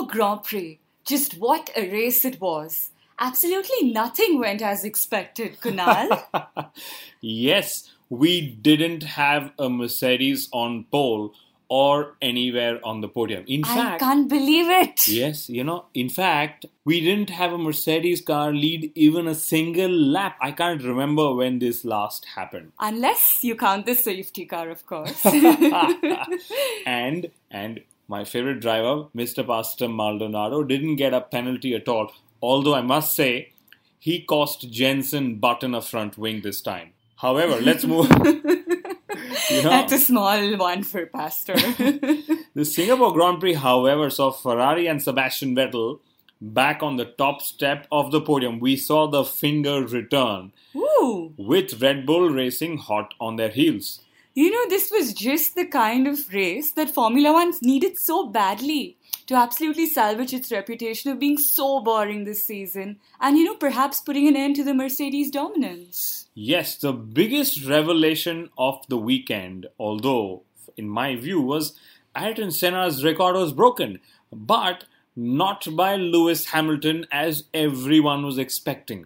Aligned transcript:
Singapore 0.00 0.16
Grand 0.16 0.44
Prix. 0.44 0.78
Just 1.04 1.38
what 1.38 1.70
a 1.76 1.90
race 1.90 2.24
it 2.24 2.40
was. 2.40 2.90
Absolutely 3.18 3.92
nothing 3.92 4.38
went 4.38 4.62
as 4.62 4.84
expected, 4.84 5.60
Kunal. 5.60 6.24
yes, 7.20 7.90
we 8.08 8.40
didn't 8.40 9.02
have 9.02 9.52
a 9.58 9.68
Mercedes 9.68 10.48
on 10.52 10.86
pole 10.90 11.34
or 11.68 12.16
anywhere 12.22 12.80
on 12.82 13.00
the 13.00 13.08
podium. 13.08 13.44
In 13.46 13.62
I 13.64 13.74
fact, 13.74 14.02
I 14.02 14.06
can't 14.06 14.28
believe 14.28 14.68
it. 14.68 15.06
Yes, 15.06 15.50
you 15.50 15.62
know, 15.62 15.84
in 15.94 16.08
fact, 16.08 16.66
we 16.84 17.00
didn't 17.00 17.30
have 17.30 17.52
a 17.52 17.58
Mercedes 17.58 18.22
car 18.22 18.52
lead 18.52 18.90
even 18.94 19.28
a 19.28 19.34
single 19.34 19.90
lap. 19.90 20.36
I 20.40 20.52
can't 20.52 20.82
remember 20.82 21.34
when 21.34 21.58
this 21.58 21.84
last 21.84 22.24
happened. 22.36 22.72
Unless 22.80 23.44
you 23.44 23.54
count 23.54 23.84
the 23.86 23.94
safety 23.94 24.46
car, 24.46 24.70
of 24.70 24.86
course. 24.86 25.24
and 26.86 27.30
and 27.50 27.80
my 28.10 28.24
favorite 28.24 28.60
driver, 28.60 29.04
Mr. 29.14 29.46
Pastor 29.46 29.88
Maldonado, 29.88 30.64
didn't 30.64 30.96
get 30.96 31.14
a 31.14 31.20
penalty 31.20 31.76
at 31.76 31.88
all. 31.88 32.10
Although 32.42 32.74
I 32.74 32.82
must 32.82 33.14
say, 33.14 33.52
he 34.00 34.20
cost 34.22 34.68
Jenson 34.68 35.36
Button 35.36 35.76
a 35.76 35.80
front 35.80 36.18
wing 36.18 36.40
this 36.42 36.60
time. 36.60 36.90
However, 37.18 37.60
let's 37.60 37.84
move. 37.84 38.10
you 38.24 39.62
know, 39.62 39.70
That's 39.70 39.92
a 39.92 39.98
small 39.98 40.56
one 40.56 40.82
for 40.82 41.06
Pastor. 41.06 41.54
the 42.54 42.64
Singapore 42.64 43.12
Grand 43.12 43.38
Prix, 43.38 43.54
however, 43.54 44.10
saw 44.10 44.32
Ferrari 44.32 44.88
and 44.88 45.00
Sebastian 45.00 45.54
Vettel 45.54 46.00
back 46.40 46.82
on 46.82 46.96
the 46.96 47.04
top 47.04 47.40
step 47.40 47.86
of 47.92 48.10
the 48.10 48.20
podium. 48.20 48.58
We 48.58 48.74
saw 48.74 49.06
the 49.06 49.24
finger 49.24 49.86
return 49.86 50.52
Ooh. 50.74 51.32
with 51.36 51.80
Red 51.80 52.06
Bull 52.06 52.28
Racing 52.28 52.78
hot 52.78 53.14
on 53.20 53.36
their 53.36 53.50
heels. 53.50 54.00
You 54.40 54.50
know, 54.50 54.70
this 54.70 54.90
was 54.90 55.12
just 55.12 55.54
the 55.54 55.66
kind 55.66 56.06
of 56.06 56.32
race 56.32 56.72
that 56.72 56.88
Formula 56.88 57.30
One 57.30 57.52
needed 57.60 57.98
so 57.98 58.26
badly 58.26 58.96
to 59.26 59.34
absolutely 59.34 59.84
salvage 59.84 60.32
its 60.32 60.50
reputation 60.50 61.10
of 61.10 61.18
being 61.18 61.36
so 61.36 61.80
boring 61.80 62.24
this 62.24 62.42
season 62.42 63.00
and, 63.20 63.36
you 63.36 63.44
know, 63.44 63.56
perhaps 63.56 64.00
putting 64.00 64.26
an 64.28 64.36
end 64.36 64.56
to 64.56 64.64
the 64.64 64.72
Mercedes 64.72 65.30
dominance. 65.30 66.26
Yes, 66.32 66.74
the 66.76 66.94
biggest 66.94 67.66
revelation 67.66 68.48
of 68.56 68.82
the 68.88 68.96
weekend, 68.96 69.66
although 69.78 70.44
in 70.74 70.88
my 70.88 71.16
view, 71.16 71.42
was 71.42 71.78
Ayrton 72.16 72.50
Senna's 72.50 73.04
record 73.04 73.34
was 73.34 73.52
broken, 73.52 74.00
but 74.32 74.86
not 75.14 75.68
by 75.76 75.96
Lewis 75.96 76.46
Hamilton 76.46 77.04
as 77.12 77.44
everyone 77.52 78.24
was 78.24 78.38
expecting. 78.38 79.04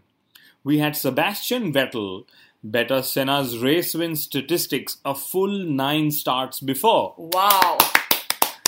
We 0.63 0.79
had 0.79 0.95
Sebastian 0.95 1.73
Vettel 1.73 2.25
better 2.65 3.03
Senna's 3.03 3.59
race 3.59 3.95
win 3.95 4.17
statistics 4.17 4.97
a 5.05 5.15
full 5.15 5.67
nine 5.67 6.11
starts 6.11 6.61
before. 6.61 7.15
Wow. 7.19 7.79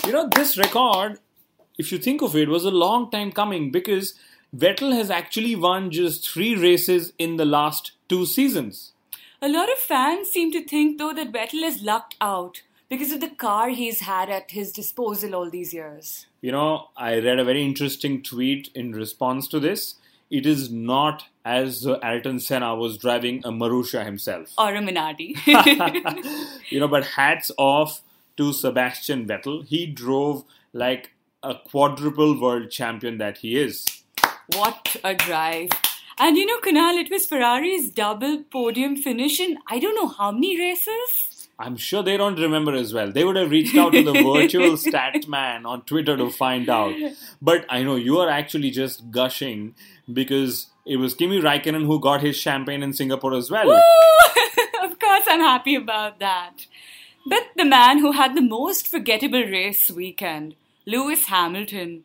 You 0.07 0.13
know, 0.13 0.29
this 0.37 0.59
record, 0.59 1.19
if 1.79 1.91
you 1.91 1.99
think 1.99 2.21
of 2.23 2.37
it, 2.37 2.49
was 2.49 2.67
a 2.67 2.71
long 2.71 3.11
time 3.11 3.33
coming 3.33 3.71
because 3.71 4.15
Vettel 4.55 4.93
has 4.93 5.11
actually 5.11 5.57
won 5.57 5.91
just 5.91 6.29
three 6.29 6.55
races 6.55 7.13
in 7.19 7.37
the 7.37 7.47
last 7.47 7.93
two 8.09 8.27
seasons. 8.27 8.93
A 9.41 9.49
lot 9.49 9.73
of 9.73 9.79
fans 9.79 10.29
seem 10.29 10.53
to 10.53 10.65
think, 10.65 10.99
though, 10.99 11.13
that 11.13 11.33
Vettel 11.33 11.63
is 11.63 11.83
lucked 11.83 12.17
out 12.21 12.63
because 12.89 13.13
of 13.13 13.21
the 13.21 13.29
car 13.29 13.71
he's 13.71 14.01
had 14.01 14.31
at 14.31 14.51
his 14.51 14.73
disposal 14.73 15.35
all 15.35 15.51
these 15.51 15.75
years. 15.75 16.27
You 16.41 16.53
know, 16.53 16.89
I 16.97 17.19
read 17.19 17.39
a 17.39 17.45
very 17.45 17.65
interesting 17.65 18.23
tweet 18.23 18.71
in 18.75 18.93
response 18.93 19.49
to 19.49 19.59
this 19.59 19.97
it 20.31 20.47
is 20.47 20.71
not 20.71 21.25
as 21.45 21.87
Ayrton 22.03 22.41
Senna 22.41 22.75
was 22.75 22.99
driving 22.99 23.43
a 23.45 23.51
Marussia 23.51 24.05
himself. 24.05 24.53
Or 24.59 24.75
a 24.75 24.79
Minardi. 24.79 25.37
you 26.71 26.81
know, 26.81 26.89
but 26.89 27.05
hats 27.05 27.51
off 27.57 28.03
to 28.37 28.53
Sebastian 28.53 29.27
Vettel. 29.27 29.65
He 29.65 29.87
drove 29.87 30.45
like 30.73 31.13
a 31.43 31.55
quadruple 31.55 32.41
world 32.41 32.71
champion 32.71 33.19
that 33.19 33.39
he 33.39 33.57
is. 33.59 33.85
What 34.55 34.97
a 35.05 35.15
drive. 35.15 35.71
And 36.19 36.37
you 36.37 36.47
know, 36.47 36.59
Kunal, 36.61 36.99
it 36.99 37.11
was 37.11 37.27
Ferrari's 37.27 37.91
double 37.91 38.43
podium 38.45 38.97
finish 38.97 39.39
in 39.39 39.59
I 39.69 39.79
don't 39.79 39.95
know 39.95 40.09
how 40.09 40.33
many 40.33 40.59
races. 40.59 41.49
I'm 41.59 41.77
sure 41.77 42.03
they 42.03 42.19
don't 42.19 42.39
remember 42.39 42.75
as 42.75 42.93
well. 42.93 43.11
They 43.11 43.25
would 43.25 43.37
have 43.37 43.51
reached 43.51 43.77
out 43.77 43.93
to 43.93 44.03
the 44.03 44.13
virtual 44.35 44.77
stat 44.77 45.27
man 45.27 45.65
on 45.65 45.83
Twitter 45.83 46.17
to 46.17 46.31
find 46.31 46.69
out. 46.69 46.95
But 47.41 47.65
I 47.71 47.83
know 47.83 47.97
you 47.97 48.19
are 48.19 48.29
actually 48.29 48.71
just 48.71 49.11
gushing 49.11 49.75
because 50.13 50.69
it 50.85 50.97
was 50.97 51.15
Kimi 51.15 51.41
Raikkonen 51.41 51.87
who 51.87 52.01
got 52.01 52.23
his 52.23 52.37
champagne 52.37 52.83
in 52.83 52.93
Singapore 52.93 53.35
as 53.35 53.51
well. 53.51 53.71
of 54.83 54.99
course, 54.99 55.25
I'm 55.27 55.41
happy 55.41 55.75
about 55.75 56.21
that. 56.21 56.67
But 57.29 57.43
the 57.57 57.65
man 57.65 57.99
who 57.99 58.13
had 58.13 58.37
the 58.37 58.43
most 58.43 58.87
forgettable 58.87 59.43
race 59.43 59.91
weekend, 59.91 60.55
Lewis 60.87 61.27
Hamilton. 61.27 62.05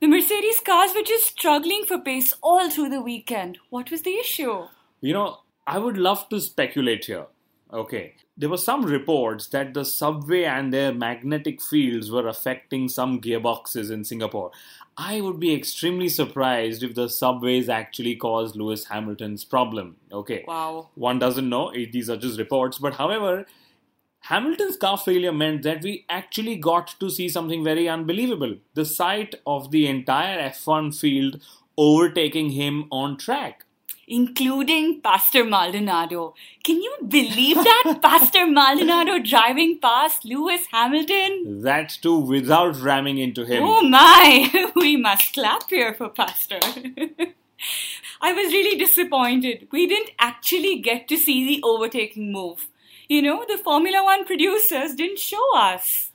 The 0.00 0.06
Mercedes 0.06 0.60
cars 0.60 0.92
were 0.94 1.02
just 1.02 1.26
struggling 1.26 1.84
for 1.84 1.98
pace 1.98 2.34
all 2.42 2.70
through 2.70 2.90
the 2.90 3.00
weekend. 3.00 3.58
What 3.70 3.90
was 3.90 4.02
the 4.02 4.16
issue? 4.16 4.66
You 5.00 5.14
know, 5.14 5.38
I 5.66 5.78
would 5.78 5.96
love 5.96 6.28
to 6.28 6.40
speculate 6.40 7.06
here. 7.06 7.26
Okay. 7.72 8.14
There 8.36 8.48
were 8.48 8.56
some 8.56 8.84
reports 8.84 9.48
that 9.48 9.74
the 9.74 9.84
subway 9.84 10.44
and 10.44 10.72
their 10.72 10.94
magnetic 10.94 11.60
fields 11.60 12.10
were 12.10 12.28
affecting 12.28 12.88
some 12.88 13.20
gearboxes 13.20 13.90
in 13.90 14.04
Singapore. 14.04 14.52
I 15.00 15.20
would 15.20 15.38
be 15.38 15.54
extremely 15.54 16.08
surprised 16.08 16.82
if 16.82 16.96
the 16.96 17.08
subways 17.08 17.68
actually 17.68 18.16
caused 18.16 18.56
Lewis 18.56 18.86
Hamilton's 18.86 19.44
problem. 19.44 19.96
Okay. 20.10 20.44
Wow. 20.46 20.88
One 20.96 21.20
doesn't 21.20 21.48
know. 21.48 21.72
These 21.72 22.10
are 22.10 22.16
just 22.16 22.36
reports. 22.36 22.78
But 22.78 22.94
however, 22.94 23.46
Hamilton's 24.22 24.76
car 24.76 24.98
failure 24.98 25.32
meant 25.32 25.62
that 25.62 25.82
we 25.82 26.04
actually 26.08 26.56
got 26.56 26.98
to 26.98 27.10
see 27.10 27.28
something 27.28 27.62
very 27.62 27.88
unbelievable. 27.88 28.56
The 28.74 28.84
sight 28.84 29.36
of 29.46 29.70
the 29.70 29.86
entire 29.86 30.50
F1 30.50 30.98
field 30.98 31.40
overtaking 31.76 32.50
him 32.50 32.88
on 32.90 33.16
track 33.16 33.64
including 34.08 35.00
Pastor 35.00 35.44
Maldonado. 35.44 36.34
Can 36.64 36.82
you 36.82 36.96
believe 37.06 37.56
that? 37.56 37.98
Pastor 38.02 38.46
Maldonado 38.46 39.18
driving 39.18 39.78
past 39.78 40.24
Lewis 40.24 40.66
Hamilton? 40.70 41.62
That 41.62 41.90
too 42.02 42.18
without 42.18 42.76
ramming 42.80 43.18
into 43.18 43.44
him. 43.44 43.62
Oh 43.64 43.82
my! 43.82 44.72
we 44.76 44.96
must 44.96 45.34
clap 45.34 45.68
here 45.68 45.94
for 45.94 46.08
Pastor. 46.08 46.58
I 48.20 48.32
was 48.32 48.52
really 48.52 48.78
disappointed. 48.78 49.68
We 49.70 49.86
didn't 49.86 50.10
actually 50.18 50.78
get 50.78 51.06
to 51.08 51.16
see 51.16 51.46
the 51.46 51.62
overtaking 51.62 52.32
move. 52.32 52.68
You 53.08 53.22
know, 53.22 53.44
the 53.48 53.58
Formula 53.58 54.02
One 54.04 54.24
producers 54.24 54.94
didn't 54.94 55.18
show 55.18 55.56
us. 55.56 56.07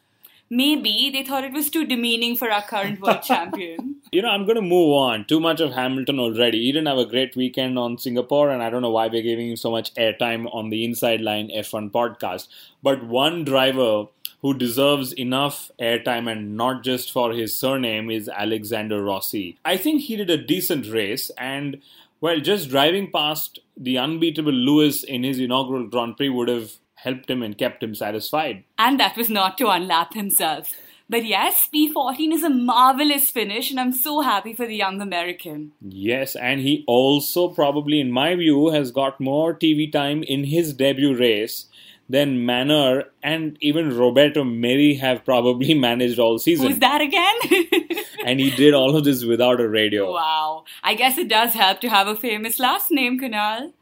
Maybe 0.56 1.10
they 1.12 1.24
thought 1.24 1.44
it 1.44 1.52
was 1.52 1.70
too 1.70 1.86
demeaning 1.86 2.36
for 2.38 2.52
our 2.52 2.62
current 2.62 3.02
world 3.02 3.24
champion. 3.32 3.96
You 4.12 4.22
know, 4.22 4.30
I'm 4.30 4.46
going 4.46 4.58
to 4.58 4.62
move 4.62 4.94
on. 4.94 5.26
Too 5.26 5.40
much 5.40 5.60
of 5.60 5.74
Hamilton 5.74 6.20
already. 6.20 6.60
He 6.60 6.72
didn't 6.72 6.88
have 6.88 7.00
a 7.00 7.08
great 7.08 7.36
weekend 7.36 7.80
on 7.80 7.98
Singapore, 7.98 8.52
and 8.52 8.62
I 8.62 8.70
don't 8.70 8.84
know 8.84 8.92
why 8.92 9.08
we're 9.08 9.24
giving 9.24 9.50
him 9.50 9.56
so 9.56 9.72
much 9.72 9.94
airtime 9.96 10.48
on 10.54 10.70
the 10.70 10.86
Inside 10.86 11.22
Line 11.22 11.50
F1 11.50 11.90
podcast. 11.92 12.50
But 12.84 13.04
one 13.04 13.44
driver 13.44 14.06
who 14.44 14.54
deserves 14.54 15.14
enough 15.14 15.72
airtime 15.82 16.30
and 16.32 16.56
not 16.56 16.84
just 16.84 17.12
for 17.12 17.32
his 17.32 17.58
surname 17.58 18.12
is 18.12 18.30
Alexander 18.30 19.02
Rossi. 19.02 19.58
I 19.66 19.78
think 19.78 20.02
he 20.02 20.18
did 20.18 20.30
a 20.30 20.38
decent 20.38 20.86
race 20.88 21.32
and 21.38 21.82
well, 22.24 22.40
just 22.40 22.70
driving 22.70 23.12
past 23.12 23.60
the 23.76 23.98
unbeatable 23.98 24.54
Lewis 24.54 25.04
in 25.04 25.24
his 25.24 25.40
inaugural 25.40 25.88
Grand 25.88 26.16
Prix 26.16 26.30
would 26.30 26.48
have 26.48 26.74
helped 27.04 27.30
him 27.30 27.44
and 27.44 27.58
kept 27.58 27.84
him 27.84 27.96
satisfied. 27.96 28.64
And 28.78 29.00
that 29.00 29.18
was 29.18 29.30
not 29.30 29.58
to 29.60 29.70
unlap 29.70 30.14
himself. 30.14 30.74
But 31.10 31.26
yes, 31.26 31.70
P14 31.74 32.34
is 32.34 32.44
a 32.44 32.50
marvelous 32.50 33.30
finish, 33.30 33.70
and 33.70 33.80
I'm 33.80 33.92
so 33.92 34.22
happy 34.22 34.54
for 34.54 34.66
the 34.66 34.76
young 34.76 35.02
American. 35.02 35.74
Yes, 35.82 36.36
and 36.36 36.62
he 36.62 36.84
also 36.88 37.50
probably, 37.50 38.00
in 38.00 38.12
my 38.12 38.36
view, 38.36 38.70
has 38.70 38.92
got 38.92 39.20
more 39.20 39.54
TV 39.54 39.92
time 39.92 40.24
in 40.24 40.46
his 40.46 40.74
debut 40.74 41.16
race 41.16 41.66
than 42.10 42.46
Manor 42.46 43.06
and 43.22 43.58
even 43.62 43.98
Roberto 43.98 44.44
Merhi 44.44 45.00
have 45.00 45.24
probably 45.26 45.74
managed 45.90 46.20
all 46.20 46.38
season. 46.40 46.68
Who's 46.68 46.80
that 46.80 47.02
again? 47.02 47.98
and 48.26 48.40
he 48.40 48.52
did 48.52 48.74
all 48.74 48.96
of 48.96 49.04
this 49.04 49.24
without 49.24 49.60
a 49.60 49.68
radio. 49.68 50.12
Wow. 50.12 50.66
I 50.84 50.96
guess 50.96 51.18
it 51.18 51.28
does 51.28 51.54
help 51.54 51.82
to 51.82 51.90
have 51.90 52.08
a 52.08 52.16
famous 52.16 52.60
last 52.60 52.92
name, 52.92 53.20
Kunal. 53.20 53.74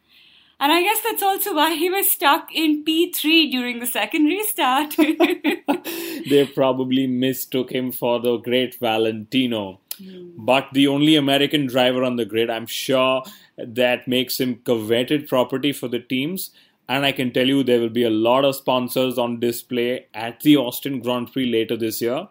And 0.62 0.72
I 0.72 0.84
guess 0.84 1.02
that's 1.02 1.24
also 1.24 1.56
why 1.56 1.74
he 1.74 1.90
was 1.90 2.12
stuck 2.12 2.50
in 2.54 2.86
P3 2.86 3.50
during 3.50 3.80
the 3.80 3.88
second 3.88 4.26
restart. 4.26 4.96
they 6.30 6.46
probably 6.54 7.08
mistook 7.08 7.72
him 7.72 7.92
for 7.92 8.20
the 8.20 8.38
great 8.38 8.76
Valentino. 8.76 9.80
Mm. 10.00 10.34
But 10.38 10.68
the 10.72 10.88
only 10.88 11.16
American 11.16 11.66
driver 11.66 12.04
on 12.04 12.18
the 12.18 12.26
grid, 12.26 12.52
I'm 12.52 12.68
sure 12.68 13.24
that 13.58 14.08
makes 14.08 14.40
him 14.40 14.62
coveted 14.64 15.28
property 15.28 15.74
for 15.74 15.88
the 15.88 16.00
teams. 16.00 16.52
And 16.88 17.08
I 17.08 17.12
can 17.12 17.34
tell 17.34 17.48
you 17.48 17.64
there 17.64 17.80
will 17.80 17.90
be 17.90 18.04
a 18.04 18.12
lot 18.12 18.46
of 18.46 18.56
sponsors 18.56 19.18
on 19.18 19.40
display 19.40 20.06
at 20.14 20.42
the 20.42 20.58
Austin 20.58 21.00
Grand 21.00 21.34
Prix 21.34 21.52
later 21.52 21.76
this 21.76 22.04
year, 22.04 22.28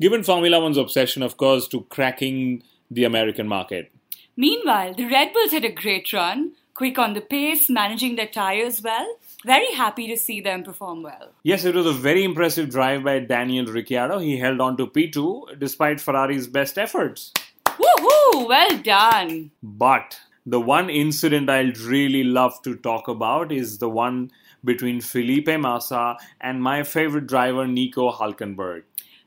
given 0.00 0.22
Formula 0.22 0.60
One's 0.60 0.76
obsession, 0.76 1.24
of 1.24 1.36
course, 1.36 1.66
to 1.68 1.80
cracking 1.90 2.62
the 2.92 3.02
American 3.02 3.48
market. 3.48 3.90
Meanwhile, 4.36 4.94
the 4.94 5.06
Red 5.06 5.32
Bulls 5.32 5.50
had 5.50 5.64
a 5.64 5.72
great 5.72 6.12
run 6.12 6.52
quick 6.74 6.98
on 6.98 7.14
the 7.14 7.20
pace, 7.20 7.68
managing 7.68 8.16
their 8.16 8.26
tires 8.26 8.82
well. 8.82 9.16
Very 9.44 9.72
happy 9.72 10.06
to 10.08 10.16
see 10.16 10.40
them 10.40 10.62
perform 10.62 11.02
well. 11.02 11.32
Yes, 11.42 11.64
it 11.64 11.74
was 11.74 11.86
a 11.86 11.92
very 11.92 12.24
impressive 12.24 12.70
drive 12.70 13.04
by 13.04 13.18
Daniel 13.18 13.66
Ricciardo. 13.66 14.18
He 14.18 14.38
held 14.38 14.60
on 14.60 14.76
to 14.76 14.86
P2 14.86 15.58
despite 15.58 16.00
Ferrari's 16.00 16.46
best 16.46 16.78
efforts. 16.78 17.32
Woohoo! 17.66 18.48
Well 18.48 18.78
done. 18.78 19.50
But 19.62 20.18
the 20.46 20.60
one 20.60 20.90
incident 20.90 21.50
I'd 21.50 21.78
really 21.78 22.24
love 22.24 22.60
to 22.62 22.76
talk 22.76 23.08
about 23.08 23.52
is 23.52 23.78
the 23.78 23.88
one 23.88 24.30
between 24.64 25.00
Felipe 25.00 25.48
Massa 25.48 26.16
and 26.40 26.62
my 26.62 26.82
favorite 26.82 27.26
driver, 27.26 27.66
Nico 27.66 28.12
Hulkenberg. 28.12 28.82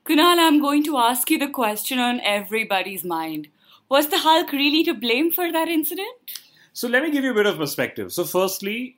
Kunal, 0.05 0.37
I'm 0.37 0.61
going 0.61 0.83
to 0.83 0.97
ask 0.97 1.29
you 1.29 1.39
the 1.39 1.49
question 1.49 1.99
on 1.99 2.21
everybody's 2.21 3.03
mind. 3.03 3.47
Was 3.89 4.07
the 4.07 4.19
Hulk 4.19 4.51
really 4.51 4.83
to 4.83 4.93
blame 4.93 5.31
for 5.31 5.51
that 5.51 5.67
incident? 5.67 6.07
So 6.75 6.89
let 6.89 7.03
me 7.03 7.09
give 7.09 7.23
you 7.23 7.31
a 7.31 7.33
bit 7.33 7.45
of 7.45 7.55
perspective. 7.55 8.11
So, 8.11 8.25
firstly, 8.25 8.97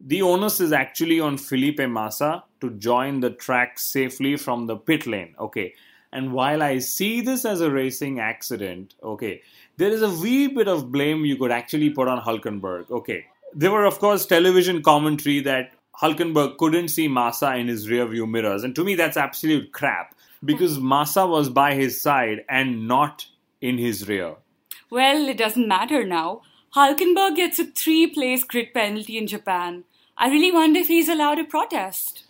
the 0.00 0.22
onus 0.22 0.60
is 0.60 0.72
actually 0.72 1.18
on 1.18 1.36
Felipe 1.36 1.80
Massa 1.80 2.44
to 2.60 2.70
join 2.70 3.18
the 3.18 3.30
track 3.30 3.80
safely 3.80 4.36
from 4.36 4.68
the 4.68 4.76
pit 4.76 5.08
lane. 5.08 5.34
Okay. 5.40 5.74
And 6.12 6.32
while 6.32 6.62
I 6.62 6.78
see 6.78 7.20
this 7.20 7.44
as 7.44 7.60
a 7.60 7.68
racing 7.68 8.20
accident, 8.20 8.94
okay, 9.02 9.42
there 9.76 9.90
is 9.90 10.02
a 10.02 10.10
wee 10.10 10.46
bit 10.46 10.68
of 10.68 10.92
blame 10.92 11.24
you 11.24 11.36
could 11.36 11.50
actually 11.50 11.90
put 11.90 12.06
on 12.06 12.22
Hulkenberg. 12.22 12.92
Okay. 12.92 13.26
There 13.52 13.72
were, 13.72 13.86
of 13.86 13.98
course, 13.98 14.24
television 14.24 14.80
commentary 14.80 15.40
that 15.40 15.72
Hulkenberg 16.00 16.58
couldn't 16.58 16.90
see 16.90 17.08
Massa 17.08 17.56
in 17.56 17.66
his 17.66 17.90
rear 17.90 18.06
view 18.06 18.28
mirrors. 18.28 18.62
And 18.62 18.72
to 18.76 18.84
me, 18.84 18.94
that's 18.94 19.16
absolute 19.16 19.72
crap 19.72 20.14
because 20.44 20.76
hmm. 20.76 20.86
Massa 20.86 21.26
was 21.26 21.48
by 21.48 21.74
his 21.74 22.00
side 22.00 22.44
and 22.48 22.86
not 22.86 23.26
in 23.60 23.78
his 23.78 24.06
rear. 24.06 24.36
Well, 24.90 25.28
it 25.28 25.38
doesn't 25.38 25.66
matter 25.66 26.06
now. 26.06 26.42
Hulkenberg 26.76 27.36
gets 27.36 27.58
a 27.58 27.64
three 27.64 28.06
place 28.06 28.44
grid 28.44 28.74
penalty 28.74 29.16
in 29.16 29.26
Japan. 29.26 29.84
I 30.18 30.28
really 30.28 30.52
wonder 30.52 30.78
if 30.78 30.88
he's 30.88 31.08
allowed 31.08 31.36
to 31.36 31.44
protest. 31.44 32.24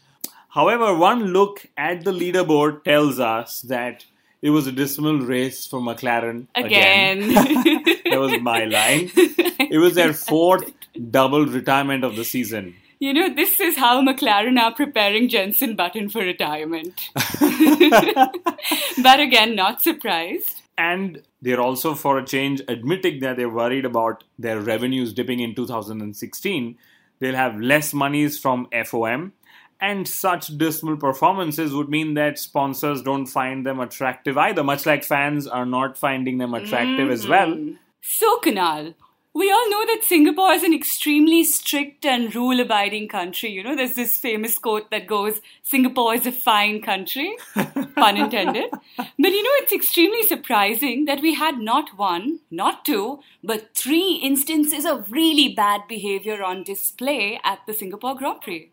However, 0.50 0.94
one 0.96 1.32
look 1.32 1.66
at 1.76 2.04
the 2.04 2.12
leaderboard 2.12 2.84
tells 2.84 3.18
us 3.18 3.62
that 3.62 4.04
it 4.40 4.50
was 4.50 4.68
a 4.68 4.72
dismal 4.72 5.18
race 5.18 5.66
for 5.66 5.80
McLaren 5.80 6.46
again. 6.54 7.24
again. 7.24 7.82
that 8.10 8.20
was 8.20 8.40
my 8.40 8.64
line. 8.66 9.10
It 9.16 9.80
was 9.80 9.96
their 9.96 10.12
fourth 10.12 10.70
double 11.10 11.44
retirement 11.44 12.04
of 12.04 12.14
the 12.14 12.24
season. 12.24 12.76
You 13.00 13.14
know, 13.14 13.34
this 13.34 13.58
is 13.58 13.76
how 13.76 14.00
McLaren 14.00 14.60
are 14.60 14.72
preparing 14.72 15.28
Jenson 15.28 15.74
Button 15.74 16.08
for 16.08 16.20
retirement. 16.20 17.10
but 19.02 19.20
again, 19.20 19.56
not 19.56 19.82
surprised. 19.82 20.55
And 20.78 21.22
they're 21.40 21.60
also, 21.60 21.94
for 21.94 22.18
a 22.18 22.24
change, 22.24 22.60
admitting 22.68 23.20
that 23.20 23.36
they're 23.36 23.48
worried 23.48 23.84
about 23.84 24.24
their 24.38 24.60
revenues 24.60 25.14
dipping 25.14 25.40
in 25.40 25.54
2016. 25.54 26.76
They'll 27.18 27.34
have 27.34 27.58
less 27.58 27.94
monies 27.94 28.38
from 28.38 28.68
FOM, 28.72 29.32
and 29.80 30.06
such 30.06 30.56
dismal 30.58 30.96
performances 30.96 31.74
would 31.74 31.88
mean 31.88 32.14
that 32.14 32.38
sponsors 32.38 33.02
don't 33.02 33.26
find 33.26 33.64
them 33.64 33.80
attractive 33.80 34.36
either, 34.36 34.62
much 34.62 34.84
like 34.84 35.02
fans 35.02 35.46
are 35.46 35.66
not 35.66 35.96
finding 35.96 36.38
them 36.38 36.52
attractive 36.52 37.06
mm-hmm. 37.06 37.12
as 37.12 37.26
well. 37.26 37.48
Mm-hmm. 37.48 37.74
So, 38.02 38.38
Kunal, 38.40 38.94
we 39.36 39.50
all 39.50 39.70
know 39.70 39.84
that 39.84 40.02
Singapore 40.02 40.52
is 40.52 40.62
an 40.62 40.72
extremely 40.72 41.44
strict 41.44 42.06
and 42.06 42.34
rule 42.34 42.58
abiding 42.58 43.06
country. 43.06 43.50
You 43.50 43.62
know, 43.62 43.76
there's 43.76 43.94
this 43.94 44.16
famous 44.16 44.58
quote 44.58 44.90
that 44.90 45.06
goes, 45.06 45.42
Singapore 45.62 46.14
is 46.14 46.26
a 46.26 46.32
fine 46.32 46.80
country, 46.80 47.36
pun 47.54 48.16
intended. 48.16 48.70
But 48.96 49.08
you 49.18 49.42
know, 49.42 49.56
it's 49.56 49.74
extremely 49.74 50.22
surprising 50.22 51.04
that 51.04 51.20
we 51.20 51.34
had 51.34 51.58
not 51.58 51.98
one, 51.98 52.40
not 52.50 52.86
two, 52.86 53.20
but 53.44 53.74
three 53.74 54.14
instances 54.22 54.86
of 54.86 55.12
really 55.12 55.52
bad 55.52 55.82
behavior 55.86 56.42
on 56.42 56.62
display 56.62 57.38
at 57.44 57.58
the 57.66 57.74
Singapore 57.74 58.14
Grand 58.14 58.40
Prix. 58.40 58.70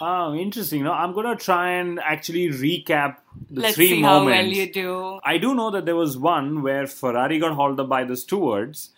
Oh, 0.00 0.32
interesting. 0.32 0.84
No, 0.84 0.92
I'm 0.92 1.12
going 1.12 1.36
to 1.36 1.44
try 1.44 1.72
and 1.72 1.98
actually 1.98 2.50
recap 2.50 3.16
the 3.50 3.62
Let's 3.62 3.74
three 3.74 3.88
see 3.88 4.02
moments. 4.02 4.36
how 4.36 4.42
well 4.42 4.46
you 4.46 4.72
do. 4.72 5.20
I 5.24 5.38
do 5.38 5.56
know 5.56 5.72
that 5.72 5.86
there 5.86 5.96
was 5.96 6.16
one 6.16 6.62
where 6.62 6.86
Ferrari 6.86 7.40
got 7.40 7.54
hauled 7.54 7.80
up 7.80 7.88
by 7.88 8.04
the 8.04 8.16
stewards 8.16 8.90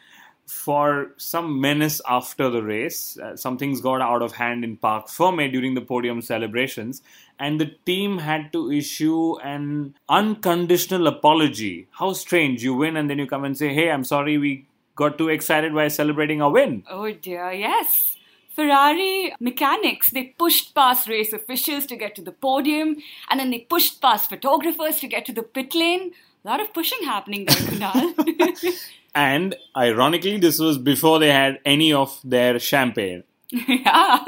for 0.47 1.13
some 1.17 1.61
menace 1.61 2.01
after 2.09 2.49
the 2.49 2.63
race. 2.63 3.19
Uh, 3.19 3.37
some 3.37 3.59
things 3.59 3.81
got 3.81 4.01
out 4.01 4.23
of 4.23 4.33
hand 4.33 4.65
in 4.65 4.77
Parc 4.77 5.09
Ferme 5.09 5.51
during 5.51 5.75
the 5.75 5.81
podium 5.81 6.23
celebrations, 6.23 7.03
and 7.39 7.61
the 7.61 7.75
team 7.85 8.19
had 8.19 8.53
to 8.53 8.71
issue 8.71 9.39
an 9.41 9.95
unconditional 10.09 11.09
apology. 11.09 11.89
How 11.91 12.13
strange! 12.13 12.63
You 12.63 12.75
win, 12.75 12.97
and 12.97 13.11
then 13.11 13.19
you 13.19 13.27
come 13.27 13.45
and 13.45 13.59
say, 13.59 13.75
"Hey, 13.75 13.91
I'm 13.91 14.05
sorry, 14.05 14.39
we 14.39 14.67
got 14.95 15.19
too 15.19 15.29
excited 15.29 15.75
while 15.75 15.91
celebrating 15.91 16.41
our 16.41 16.51
win." 16.51 16.85
Oh 16.89 17.11
dear, 17.13 17.53
yes. 17.53 18.17
Ferrari 18.55 19.35
mechanics, 19.39 20.09
they 20.11 20.35
pushed 20.39 20.75
past 20.75 21.09
race 21.09 21.35
officials 21.35 21.85
to 21.87 21.95
get 21.95 22.15
to 22.15 22.23
the 22.23 22.33
podium, 22.33 22.97
and 23.29 23.39
then 23.39 23.51
they 23.51 23.59
pushed 23.59 24.01
past 24.01 24.31
photographers 24.31 24.99
to 25.01 25.09
get 25.09 25.27
to 25.27 25.33
the 25.33 25.43
pit 25.43 25.75
lane. 25.75 26.13
A 26.43 26.49
lot 26.49 26.61
of 26.61 26.73
pushing 26.73 27.03
happening 27.03 27.45
there, 27.45 27.57
Kunal. 27.57 28.79
And 29.17 29.57
ironically, 29.75 30.37
this 30.37 30.59
was 30.59 30.77
before 30.77 31.19
they 31.19 31.31
had 31.33 31.59
any 31.65 31.91
of 31.93 32.21
their 32.23 32.59
champagne. 32.59 33.25
Yeah. 33.69 34.19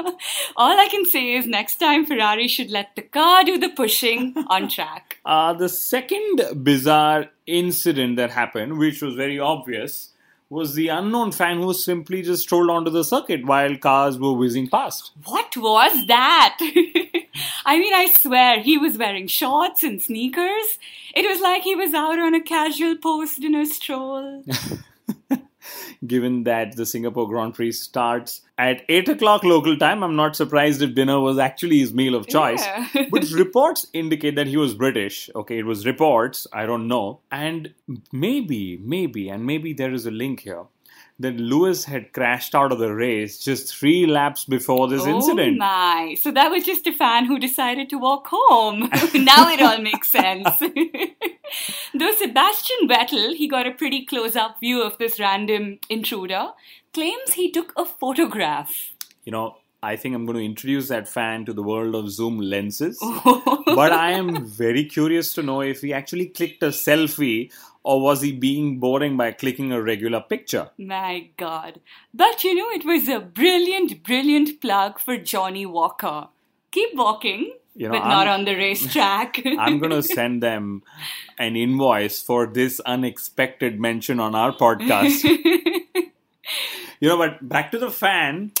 All 0.55 0.79
I 0.79 0.87
can 0.89 1.05
say 1.05 1.35
is 1.35 1.45
next 1.45 1.75
time 1.75 2.05
Ferrari 2.05 2.47
should 2.47 2.71
let 2.71 2.95
the 2.95 3.01
car 3.01 3.43
do 3.43 3.57
the 3.57 3.69
pushing 3.69 4.33
on 4.47 4.69
track. 4.75 5.17
Uh, 5.25 5.53
the 5.53 5.69
second 5.69 6.63
bizarre 6.63 7.25
incident 7.45 8.15
that 8.15 8.31
happened, 8.31 8.77
which 8.79 9.01
was 9.01 9.15
very 9.15 9.37
obvious, 9.37 10.13
was 10.49 10.73
the 10.73 10.87
unknown 10.87 11.31
fan 11.31 11.61
who 11.61 11.73
simply 11.73 12.23
just 12.23 12.43
strolled 12.43 12.69
onto 12.69 12.89
the 12.89 13.03
circuit 13.03 13.45
while 13.45 13.75
cars 13.77 14.17
were 14.17 14.33
whizzing 14.33 14.67
past. 14.69 15.11
What 15.25 15.55
was 15.57 16.07
that? 16.07 16.57
I 17.69 17.77
mean, 17.77 17.93
I 17.93 18.07
swear, 18.07 18.61
he 18.61 18.79
was 18.79 18.97
wearing 18.97 19.27
shorts 19.27 19.83
and 19.83 20.01
sneakers. 20.01 20.79
It 21.13 21.29
was 21.29 21.39
like 21.39 21.61
he 21.61 21.75
was 21.75 21.93
out 21.93 22.17
on 22.17 22.33
a 22.33 22.41
casual 22.41 22.95
post 22.95 23.41
dinner 23.41 23.63
stroll. 23.63 24.43
Given 26.07 26.45
that 26.45 26.75
the 26.75 26.87
Singapore 26.87 27.29
Grand 27.29 27.53
Prix 27.53 27.73
starts 27.73 28.41
at 28.57 28.81
8 28.89 29.09
o'clock 29.09 29.43
local 29.43 29.77
time, 29.77 30.03
I'm 30.03 30.15
not 30.15 30.35
surprised 30.35 30.81
if 30.81 30.95
dinner 30.95 31.19
was 31.19 31.37
actually 31.37 31.77
his 31.77 31.93
meal 31.93 32.15
of 32.15 32.25
choice. 32.25 32.65
Yeah. 32.65 33.05
but 33.11 33.29
reports 33.29 33.85
indicate 33.93 34.35
that 34.37 34.47
he 34.47 34.57
was 34.57 34.73
British. 34.73 35.29
Okay, 35.35 35.59
it 35.59 35.65
was 35.67 35.85
reports, 35.85 36.47
I 36.51 36.65
don't 36.65 36.87
know. 36.87 37.19
And 37.31 37.75
maybe, 38.11 38.77
maybe, 38.77 39.29
and 39.29 39.45
maybe 39.45 39.73
there 39.73 39.93
is 39.93 40.07
a 40.07 40.11
link 40.11 40.39
here 40.39 40.63
that 41.19 41.35
Lewis 41.35 41.83
had 41.83 42.13
crashed 42.13 42.55
out 42.55 42.71
of 42.71 42.79
the 42.79 42.93
race 42.93 43.37
just 43.37 43.75
three 43.75 44.05
laps 44.05 44.45
before 44.45 44.87
this 44.87 45.03
oh 45.03 45.15
incident. 45.15 45.55
Oh 45.55 45.65
my! 45.65 46.15
So 46.19 46.31
that 46.31 46.49
was 46.49 46.65
just 46.65 46.87
a 46.87 46.93
fan 46.93 47.25
who 47.25 47.37
decided 47.37 47.89
to 47.89 47.97
walk 47.97 48.27
home. 48.29 48.89
now 49.13 49.49
it 49.49 49.61
all 49.61 49.79
makes 49.79 50.09
sense. 50.09 50.47
Though 51.93 52.13
Sebastian 52.13 52.87
Vettel, 52.87 53.35
he 53.35 53.47
got 53.47 53.67
a 53.67 53.71
pretty 53.71 54.05
close-up 54.05 54.59
view 54.59 54.81
of 54.81 54.97
this 54.97 55.19
random 55.19 55.79
intruder, 55.89 56.49
claims 56.93 57.33
he 57.33 57.51
took 57.51 57.73
a 57.75 57.85
photograph. 57.85 58.93
You 59.25 59.31
know, 59.33 59.57
I 59.81 59.95
think 59.95 60.13
I'm 60.13 60.25
going 60.25 60.37
to 60.37 60.43
introduce 60.43 60.89
that 60.89 61.07
fan 61.07 61.45
to 61.45 61.53
the 61.53 61.63
world 61.63 61.95
of 61.95 62.11
zoom 62.11 62.39
lenses. 62.39 62.99
but 63.23 63.93
I 63.93 64.11
am 64.11 64.45
very 64.45 64.83
curious 64.83 65.33
to 65.35 65.43
know 65.43 65.61
if 65.61 65.81
he 65.81 65.93
actually 65.93 66.27
clicked 66.27 66.61
a 66.63 66.67
selfie 66.67 67.51
or 67.83 68.01
was 68.01 68.21
he 68.21 68.31
being 68.31 68.79
boring 68.79 69.17
by 69.17 69.31
clicking 69.31 69.71
a 69.71 69.81
regular 69.81 70.21
picture? 70.21 70.69
My 70.77 71.29
God. 71.37 71.79
But 72.13 72.43
you 72.43 72.55
know, 72.55 72.69
it 72.69 72.85
was 72.85 73.07
a 73.07 73.19
brilliant, 73.19 74.03
brilliant 74.03 74.61
plug 74.61 74.99
for 74.99 75.17
Johnnie 75.17 75.65
Walker. 75.65 76.27
Keep 76.71 76.95
walking. 76.95 77.53
You 77.75 77.87
know, 77.87 77.93
but 77.93 78.01
I'm, 78.01 78.09
not 78.09 78.27
on 78.27 78.45
the 78.45 78.55
racetrack. 78.55 79.41
I'm 79.59 79.79
going 79.79 79.91
to 79.91 80.03
send 80.03 80.43
them 80.43 80.83
an 81.37 81.55
invoice 81.55 82.21
for 82.21 82.45
this 82.45 82.81
unexpected 82.81 83.79
mention 83.79 84.19
on 84.19 84.35
our 84.35 84.51
podcast. 84.51 85.23
you 85.23 86.11
know, 87.07 87.17
but 87.17 87.47
back 87.47 87.71
to 87.71 87.77
the 87.77 87.91
fan. 87.91 88.51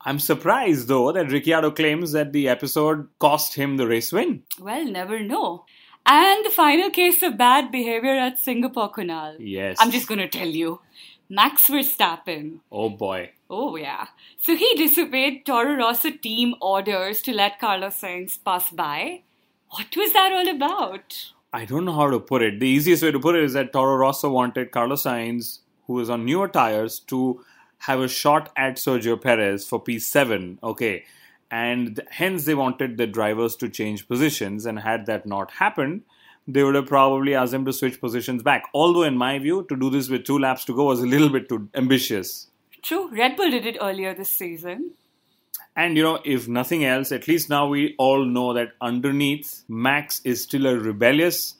I'm 0.00 0.20
surprised 0.20 0.86
though 0.86 1.10
that 1.12 1.32
Ricciardo 1.32 1.72
claims 1.72 2.12
that 2.12 2.32
the 2.32 2.48
episode 2.48 3.08
cost 3.18 3.54
him 3.54 3.76
the 3.76 3.86
race 3.86 4.12
win. 4.12 4.44
Well, 4.60 4.84
never 4.84 5.20
know. 5.20 5.64
And 6.10 6.42
the 6.42 6.50
final 6.50 6.88
case 6.88 7.22
of 7.22 7.36
bad 7.36 7.70
behavior 7.70 8.16
at 8.16 8.38
Singapore 8.38 8.90
Kunal. 8.90 9.36
Yes. 9.38 9.76
I'm 9.78 9.90
just 9.90 10.08
going 10.08 10.20
to 10.20 10.28
tell 10.28 10.48
you. 10.48 10.80
Max 11.28 11.66
Verstappen. 11.68 12.60
Oh 12.72 12.88
boy. 12.88 13.32
Oh, 13.50 13.76
yeah. 13.76 14.06
So 14.38 14.56
he 14.56 14.74
disobeyed 14.74 15.44
Toro 15.44 15.74
Rosso 15.74 16.10
team 16.10 16.54
orders 16.62 17.20
to 17.22 17.34
let 17.34 17.58
Carlos 17.58 18.00
Sainz 18.00 18.42
pass 18.42 18.70
by. 18.70 19.24
What 19.68 19.94
was 19.96 20.14
that 20.14 20.32
all 20.32 20.48
about? 20.48 21.32
I 21.52 21.66
don't 21.66 21.84
know 21.84 21.92
how 21.92 22.08
to 22.08 22.20
put 22.20 22.40
it. 22.40 22.58
The 22.58 22.66
easiest 22.66 23.02
way 23.02 23.10
to 23.10 23.20
put 23.20 23.34
it 23.34 23.44
is 23.44 23.52
that 23.52 23.74
Toro 23.74 23.96
Rosso 23.96 24.30
wanted 24.30 24.70
Carlos 24.70 25.02
Sainz, 25.02 25.58
who 25.86 25.92
was 25.92 26.08
on 26.08 26.24
newer 26.24 26.48
tires, 26.48 27.00
to 27.00 27.44
have 27.80 28.00
a 28.00 28.08
shot 28.08 28.50
at 28.56 28.76
Sergio 28.76 29.20
Perez 29.20 29.68
for 29.68 29.84
P7. 29.84 30.56
Okay. 30.62 31.04
And 31.50 32.00
hence 32.10 32.44
they 32.44 32.54
wanted 32.54 32.98
the 32.98 33.06
drivers 33.06 33.56
to 33.56 33.68
change 33.68 34.06
positions. 34.06 34.66
And 34.66 34.80
had 34.80 35.06
that 35.06 35.26
not 35.26 35.52
happened, 35.52 36.02
they 36.46 36.64
would 36.64 36.74
have 36.74 36.86
probably 36.86 37.34
asked 37.34 37.52
them 37.52 37.64
to 37.66 37.72
switch 37.72 38.00
positions 38.00 38.42
back. 38.42 38.64
Although, 38.74 39.02
in 39.02 39.16
my 39.16 39.38
view, 39.38 39.66
to 39.68 39.76
do 39.76 39.90
this 39.90 40.08
with 40.08 40.24
two 40.24 40.38
laps 40.38 40.64
to 40.66 40.74
go 40.74 40.84
was 40.84 41.00
a 41.00 41.06
little 41.06 41.28
bit 41.28 41.48
too 41.48 41.68
ambitious. 41.74 42.48
True, 42.82 43.08
Red 43.10 43.36
Bull 43.36 43.50
did 43.50 43.66
it 43.66 43.76
earlier 43.80 44.14
this 44.14 44.30
season. 44.30 44.92
And 45.76 45.96
you 45.96 46.02
know, 46.02 46.20
if 46.24 46.48
nothing 46.48 46.84
else, 46.84 47.12
at 47.12 47.28
least 47.28 47.48
now 47.48 47.68
we 47.68 47.94
all 47.98 48.24
know 48.24 48.52
that 48.54 48.72
underneath, 48.80 49.62
Max 49.68 50.20
is 50.24 50.42
still 50.42 50.66
a 50.66 50.76
rebellious 50.76 51.54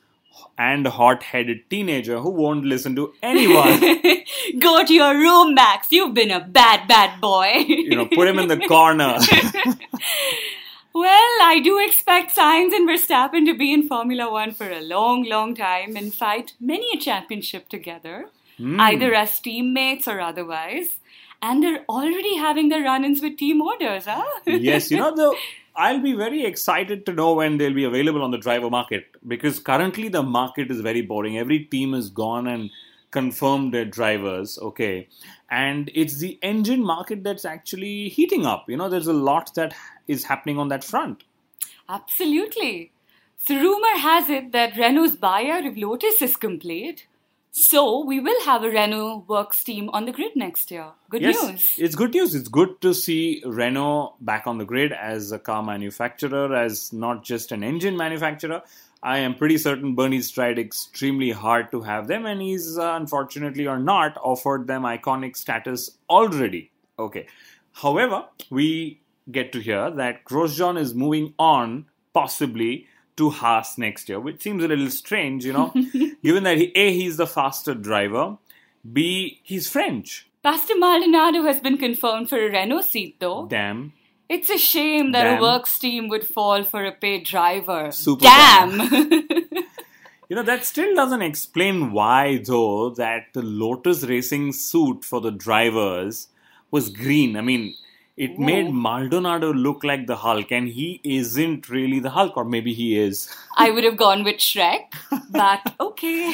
and 0.57 0.87
hot 0.87 1.23
headed 1.23 1.68
teenager 1.71 2.18
who 2.18 2.30
won't 2.30 2.64
listen 2.64 2.97
to 2.97 3.12
anyone. 3.23 3.80
Go 4.58 4.84
to 4.84 4.92
your 4.94 5.14
room, 5.14 5.54
Max. 5.54 5.88
You've 5.90 6.14
been 6.14 6.30
a 6.30 6.40
bad, 6.40 6.88
bad 6.88 7.20
boy. 7.20 7.64
you 7.66 7.94
know, 7.96 8.06
put 8.06 8.28
him 8.28 8.38
in 8.38 8.48
the 8.48 8.58
corner. 8.58 9.18
well, 10.94 11.32
I 11.42 11.60
do 11.62 11.78
expect 11.78 12.34
Sainz 12.36 12.72
and 12.74 12.88
Verstappen 12.88 13.44
to 13.46 13.54
be 13.56 13.72
in 13.72 13.86
Formula 13.86 14.30
One 14.30 14.52
for 14.52 14.68
a 14.70 14.80
long, 14.80 15.24
long 15.24 15.54
time 15.54 15.96
and 15.96 16.12
fight 16.12 16.54
many 16.60 16.96
a 16.96 17.00
championship 17.00 17.68
together, 17.68 18.26
Hmm. 18.56 18.80
either 18.80 19.14
as 19.14 19.38
teammates 19.38 20.08
or 20.08 20.20
otherwise. 20.20 20.96
And 21.40 21.62
they're 21.62 21.84
already 21.88 22.36
having 22.36 22.68
their 22.70 22.82
run 22.82 23.04
ins 23.04 23.22
with 23.22 23.36
team 23.38 23.62
orders, 23.62 24.06
huh? 24.06 24.24
yes, 24.46 24.90
you 24.90 24.96
know, 24.96 25.14
though, 25.20 25.36
I'll 25.76 26.00
be 26.00 26.14
very 26.14 26.44
excited 26.44 27.06
to 27.06 27.12
know 27.12 27.34
when 27.34 27.58
they'll 27.58 27.72
be 27.72 27.84
available 27.84 28.24
on 28.24 28.32
the 28.32 28.38
driver 28.38 28.68
market 28.68 29.04
because 29.28 29.60
currently 29.60 30.08
the 30.08 30.24
market 30.24 30.72
is 30.72 30.80
very 30.80 31.02
boring. 31.02 31.38
Every 31.38 31.60
team 31.60 31.94
is 31.94 32.10
gone 32.10 32.48
and 32.48 32.70
confirmed 33.10 33.72
their 33.72 33.84
drivers, 33.84 34.58
okay, 34.58 35.08
and 35.50 35.90
it's 35.94 36.18
the 36.18 36.38
engine 36.42 36.84
market 36.84 37.24
that's 37.24 37.44
actually 37.44 38.08
heating 38.08 38.46
up. 38.46 38.68
You 38.68 38.76
know, 38.76 38.88
there's 38.88 39.06
a 39.06 39.12
lot 39.12 39.54
that 39.54 39.74
is 40.06 40.24
happening 40.24 40.58
on 40.58 40.68
that 40.68 40.84
front. 40.84 41.24
Absolutely. 41.88 42.92
So, 43.38 43.54
rumor 43.54 43.98
has 43.98 44.28
it 44.28 44.52
that 44.52 44.76
Renault's 44.76 45.16
buyout 45.16 45.66
of 45.66 45.78
Lotus 45.78 46.20
is 46.20 46.36
complete. 46.36 47.06
So, 47.50 48.04
we 48.04 48.20
will 48.20 48.40
have 48.44 48.62
a 48.62 48.68
Renault 48.68 49.24
works 49.26 49.64
team 49.64 49.88
on 49.90 50.04
the 50.04 50.12
grid 50.12 50.32
next 50.36 50.70
year. 50.70 50.90
Good 51.08 51.22
yes, 51.22 51.42
news. 51.42 51.74
it's 51.78 51.94
good 51.94 52.12
news. 52.12 52.34
It's 52.34 52.48
good 52.48 52.80
to 52.82 52.92
see 52.92 53.42
Renault 53.44 54.16
back 54.20 54.46
on 54.46 54.58
the 54.58 54.64
grid 54.64 54.92
as 54.92 55.32
a 55.32 55.38
car 55.38 55.62
manufacturer, 55.62 56.54
as 56.54 56.92
not 56.92 57.24
just 57.24 57.52
an 57.52 57.64
engine 57.64 57.96
manufacturer. 57.96 58.62
I 59.02 59.19
am 59.19 59.35
pretty 59.35 59.59
certain 59.59 59.95
Bernie's 59.95 60.31
tried 60.31 60.59
extremely 60.59 61.31
hard 61.31 61.71
to 61.71 61.83
have 61.83 62.09
them, 62.09 62.26
and 62.26 62.43
he's 62.43 62.76
uh, 62.78 62.95
unfortunately 62.95 63.67
or 63.67 63.78
not 63.78 64.17
offered 64.23 64.67
them 64.67 64.83
iconic 64.83 65.37
status 65.37 65.90
already. 66.11 66.71
Okay. 66.99 67.26
However, 67.73 68.26
we 68.50 69.00
get 69.31 69.52
to 69.52 69.61
hear 69.61 69.90
that 69.90 70.25
Grosjean 70.25 70.78
is 70.78 70.95
moving 70.95 71.35
on, 71.38 71.87
possibly 72.12 72.88
to 73.17 73.31
Haas 73.31 73.78
next 73.78 74.09
year, 74.09 74.19
which 74.19 74.43
seems 74.43 74.64
a 74.64 74.69
little 74.69 74.90
strange, 74.90 75.45
you 75.45 75.52
know, 75.52 75.73
given 76.23 76.43
that 76.45 76.57
he, 76.57 76.73
A, 76.75 76.93
he's 76.93 77.17
the 77.17 77.26
faster 77.26 77.75
driver, 77.75 78.38
B, 78.90 79.40
he's 79.45 79.69
French. 79.69 80.28
Pastor 80.43 80.76
Maldonado 80.76 81.43
has 81.43 81.61
been 81.61 81.78
confirmed 81.78 82.28
for 82.28 82.38
a 82.38 82.50
Renault 82.50 82.83
seat, 82.83 83.17
though. 83.21 83.47
Damn. 83.47 83.93
It's 84.28 84.50
a 84.50 84.58
shame 84.58 85.12
that 85.12 85.25
Damn. 85.25 85.38
a 85.38 85.42
works 85.42 85.78
team 85.78 86.08
would 86.08 86.26
fall 86.26 86.62
for 86.62 86.85
a 86.85 86.92
paid 86.92 87.25
driver. 87.25 87.90
Super 87.92 88.25
Damn! 88.25 88.90
You 90.28 90.37
know, 90.37 90.42
that 90.42 90.66
still 90.66 90.94
doesn't 90.94 91.23
explain 91.23 91.90
why, 91.90 92.42
though, 92.44 92.90
that 92.90 93.32
the 93.32 93.40
Lotus 93.40 94.04
racing 94.04 94.52
suit 94.52 95.02
for 95.02 95.23
the 95.23 95.30
drivers 95.30 96.28
was 96.70 96.90
green. 96.90 97.35
I 97.35 97.40
mean, 97.40 97.75
it 98.14 98.38
made 98.38 98.70
Maldonado 98.70 99.54
look 99.54 99.85
like 99.85 100.06
the 100.06 100.16
Hulk, 100.16 100.52
and 100.52 100.68
he 100.68 101.00
isn't 101.02 101.70
really 101.70 101.99
the 101.99 102.11
Hulk, 102.11 102.37
or 102.37 102.44
maybe 102.44 102.75
he 102.75 102.99
is. 102.99 103.35
I 103.56 103.70
would 103.70 103.85
have 103.85 103.97
gone 103.97 104.23
with 104.23 104.37
Shrek, 104.37 104.92
but 105.30 105.75
okay. 105.80 106.30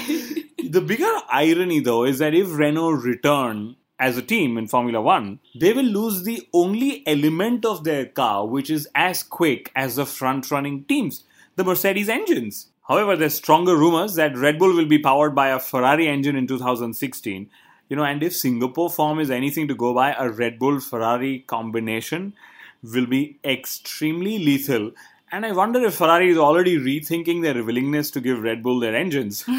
the 0.59 0.81
bigger 0.81 1.13
irony, 1.31 1.79
though, 1.79 2.03
is 2.03 2.19
that 2.19 2.35
if 2.35 2.57
Renault 2.57 3.05
return 3.05 3.77
as 3.99 4.17
a 4.17 4.23
team 4.23 4.59
in 4.59 4.67
Formula 4.67 5.01
One, 5.01 5.41
they 5.55 5.73
will 5.73 5.85
lose 5.85 6.23
the 6.23 6.47
only 6.53 7.03
element 7.07 7.65
of 7.65 7.85
their 7.85 8.07
car 8.07 8.47
which 8.47 8.71
is 8.71 8.89
as 8.95 9.23
quick 9.23 9.71
as 9.77 9.97
the 9.97 10.07
front 10.07 10.51
running 10.51 10.85
teams, 10.85 11.25
the 11.57 11.65
Mercedes 11.65 12.09
engines. 12.09 12.69
However, 12.89 13.17
there's 13.17 13.35
stronger 13.35 13.77
rumors 13.77 14.15
that 14.15 14.37
Red 14.37 14.59
Bull 14.59 14.75
will 14.75 14.87
be 14.87 14.99
powered 14.99 15.35
by 15.35 15.49
a 15.49 15.59
Ferrari 15.59 16.07
engine 16.07 16.37
in 16.37 16.47
2016. 16.47 17.49
You 17.89 17.97
know, 17.97 18.05
and 18.05 18.23
if 18.23 18.37
Singapore 18.37 18.91
form 18.91 19.21
is 19.21 19.31
anything 19.31 19.69
to 19.69 19.75
go 19.75 19.95
by, 19.95 20.13
a 20.13 20.29
Red 20.29 20.59
Bull 20.59 20.81
Ferrari 20.81 21.45
combination 21.47 22.35
will 22.83 23.07
be 23.07 23.39
extremely 23.45 24.39
lethal. 24.39 24.93
And 25.35 25.45
I 25.45 25.51
wonder 25.51 25.85
if 25.85 25.97
Ferrari 25.97 26.31
is 26.31 26.39
already 26.39 26.79
rethinking 26.79 27.43
their 27.43 27.65
willingness 27.65 28.09
to 28.13 28.21
give 28.21 28.41
Red 28.41 28.63
Bull 28.63 28.79
their 28.79 28.95
engines. 28.95 29.45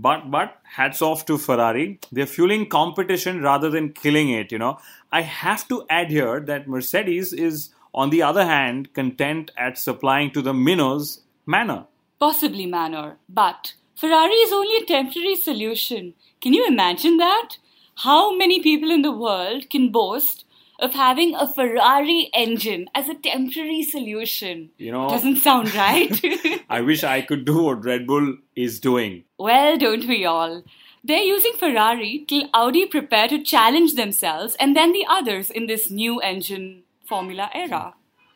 But 0.00 0.30
but 0.30 0.58
hats 0.62 1.02
off 1.02 1.26
to 1.26 1.36
Ferrari. 1.36 1.98
They're 2.12 2.26
fueling 2.34 2.68
competition 2.68 3.42
rather 3.42 3.68
than 3.68 3.92
killing 3.92 4.28
it, 4.30 4.52
you 4.52 4.58
know. 4.58 4.78
I 5.10 5.22
have 5.22 5.66
to 5.70 5.84
add 5.90 6.12
here 6.12 6.38
that 6.50 6.68
Mercedes 6.68 7.32
is 7.32 7.70
on 7.92 8.10
the 8.10 8.22
other 8.22 8.44
hand 8.44 8.94
content 8.94 9.50
at 9.58 9.76
supplying 9.76 10.30
to 10.30 10.42
the 10.42 10.54
minnows 10.54 11.22
Manor. 11.46 11.86
Possibly 12.20 12.66
Manor, 12.66 13.16
but 13.28 13.74
Ferrari 13.96 14.40
is 14.46 14.52
only 14.52 14.76
a 14.76 14.86
temporary 14.86 15.34
solution. 15.34 16.14
Can 16.40 16.54
you 16.54 16.64
imagine 16.68 17.16
that? 17.16 17.56
How 18.04 18.36
many 18.36 18.62
people 18.62 18.92
in 18.92 19.02
the 19.02 19.18
world 19.26 19.70
can 19.70 19.90
boast 19.90 20.44
of 20.78 20.94
having 20.94 21.34
a 21.34 21.46
Ferrari 21.52 22.30
engine 22.34 22.88
as 22.94 23.08
a 23.08 23.14
temporary 23.14 23.82
solution? 23.82 24.70
You 24.78 24.92
know, 24.92 25.08
Doesn't 25.10 25.36
sound 25.38 25.74
right. 25.74 26.20
I 26.70 26.80
wish 26.82 27.02
I 27.04 27.22
could 27.22 27.44
do 27.44 27.64
what 27.64 27.84
Red 27.84 28.06
Bull 28.06 28.36
is 28.54 28.78
doing. 28.80 29.24
well, 29.38 29.76
don't 29.78 30.06
we 30.06 30.24
all? 30.24 30.62
They're 31.04 31.22
using 31.22 31.52
Ferrari 31.58 32.24
till 32.28 32.48
Audi 32.52 32.84
prepare 32.86 33.28
to 33.28 33.42
challenge 33.42 33.94
themselves 33.94 34.56
and 34.60 34.76
then 34.76 34.92
the 34.92 35.06
others 35.08 35.48
in 35.48 35.66
this 35.66 35.90
new 35.90 36.20
engine 36.20 36.82
formula 37.04 37.48
era. 37.54 37.94